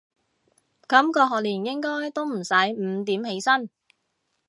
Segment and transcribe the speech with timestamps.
[0.89, 3.69] 今個學年應該都唔使五點起身